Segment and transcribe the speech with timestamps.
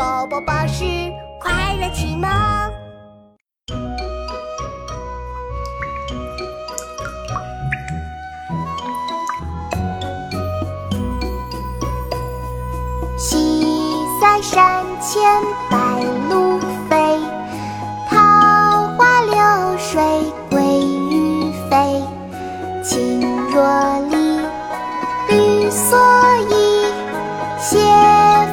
[0.00, 0.82] 宝宝巴士
[1.38, 2.26] 快乐启蒙。
[13.18, 13.76] 西
[14.18, 15.22] 塞山前
[15.68, 15.76] 白
[16.30, 16.58] 鹭
[16.88, 17.20] 飞，
[18.08, 18.16] 桃
[18.96, 20.02] 花流水
[20.48, 20.80] 鳜
[21.10, 22.02] 鱼肥。
[22.82, 23.20] 青
[23.52, 24.16] 箬笠，
[25.28, 25.94] 绿蓑
[26.48, 26.86] 衣，
[27.58, 27.76] 斜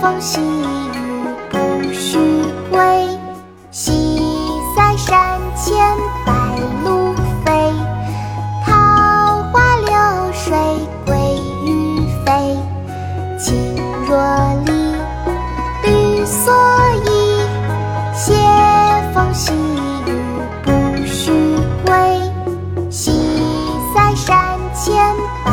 [0.00, 0.81] 风细雨
[5.62, 6.32] 山前白
[6.82, 7.72] 鹭飞，
[8.66, 8.72] 桃
[9.52, 10.58] 花流水
[11.06, 11.12] 鳜
[11.64, 12.58] 鱼肥。
[13.38, 13.76] 青
[14.08, 14.10] 箬
[14.66, 14.72] 笠，
[15.84, 16.50] 绿蓑
[17.04, 17.08] 衣，
[18.12, 18.34] 斜
[19.14, 19.52] 风细
[20.06, 20.10] 雨
[20.64, 21.30] 不须
[21.86, 21.94] 归。
[22.90, 23.12] 西
[23.94, 25.52] 塞山前白